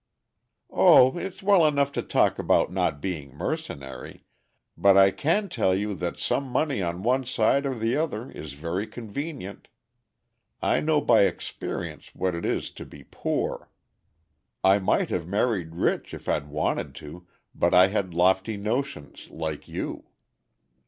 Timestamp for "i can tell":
4.97-5.75